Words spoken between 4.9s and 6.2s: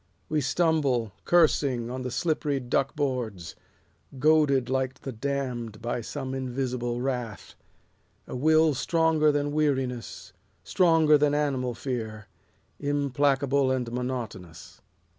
the damned by